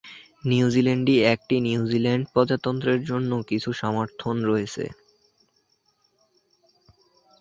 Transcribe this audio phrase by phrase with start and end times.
[0.43, 4.85] নিউজিল্যান্ডে একটি নিউজিল্যান্ড প্রজাতন্ত্রের জন্য কিছু সমর্থন রয়েছে।